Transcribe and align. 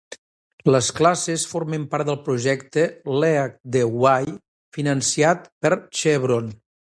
Les 0.75 0.87
classes 0.99 1.43
formen 1.51 1.83
part 1.91 2.07
del 2.09 2.17
projecte 2.29 2.85
Lead 3.25 3.53
the 3.77 3.83
Way, 4.07 4.33
finançat 4.79 5.47
per 5.67 5.73
Chevron. 6.01 6.51